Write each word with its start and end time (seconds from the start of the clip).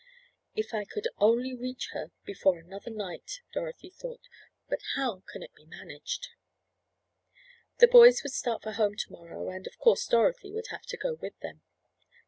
"If 0.55 0.73
I 0.73 0.83
could 0.83 1.07
only 1.19 1.53
reach 1.53 1.89
her 1.91 2.09
before 2.25 2.57
another 2.57 2.89
night," 2.89 3.41
Dorothy 3.53 3.91
thought, 3.91 4.21
"but 4.67 4.79
how 4.95 5.21
can 5.31 5.43
it 5.43 5.53
be 5.53 5.67
managed?" 5.67 6.29
The 7.77 7.87
boys 7.87 8.23
would 8.23 8.33
start 8.33 8.63
for 8.63 8.71
home 8.71 8.95
to 8.95 9.11
morrow, 9.11 9.49
and 9.49 9.67
of 9.67 9.77
course 9.77 10.07
Dorothy 10.07 10.51
would 10.51 10.69
have 10.71 10.87
to 10.87 10.97
go 10.97 11.13
with 11.13 11.37
them. 11.41 11.61